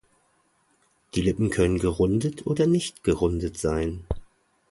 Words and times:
Die 1.13 1.21
Lippen 1.21 1.51
können 1.51 1.77
gerundet 1.77 2.47
oder 2.47 2.65
nicht 2.65 3.03
gerundet 3.03 3.59
sein. 3.59 4.03